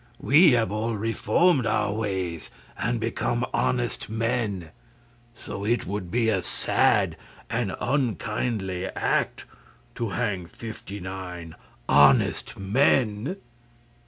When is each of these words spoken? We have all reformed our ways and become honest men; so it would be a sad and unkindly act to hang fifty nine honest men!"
We 0.17 0.53
have 0.53 0.71
all 0.71 0.95
reformed 0.95 1.67
our 1.67 1.93
ways 1.93 2.49
and 2.75 2.99
become 2.99 3.45
honest 3.53 4.09
men; 4.09 4.71
so 5.35 5.63
it 5.63 5.85
would 5.85 6.09
be 6.09 6.27
a 6.27 6.41
sad 6.41 7.15
and 7.51 7.75
unkindly 7.79 8.87
act 8.95 9.45
to 9.93 10.09
hang 10.09 10.47
fifty 10.47 10.99
nine 10.99 11.55
honest 11.87 12.57
men!" 12.57 13.37